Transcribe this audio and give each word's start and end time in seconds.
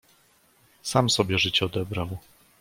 "Sam 0.83 1.09
sobie 1.09 1.39
życie 1.39 1.65
odebrał." 1.65 2.17